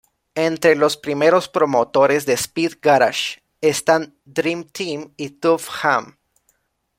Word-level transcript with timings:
Entre 0.33 0.73
los 0.75 0.97
primeros 0.97 1.47
promotores 1.47 2.25
de 2.25 2.33
speed 2.33 2.79
garage 2.81 3.43
están 3.61 4.17
Dream 4.25 4.63
Team 4.63 5.13
y 5.15 5.29
Tuff 5.29 5.69
Jam. 5.69 6.17